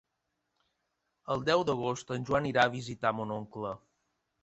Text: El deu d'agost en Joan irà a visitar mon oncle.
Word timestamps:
El 1.35 1.45
deu 1.51 1.65
d'agost 1.69 2.17
en 2.19 2.27
Joan 2.33 2.51
irà 2.55 2.67
a 2.67 2.75
visitar 2.81 3.15
mon 3.21 3.39
oncle. 3.41 3.79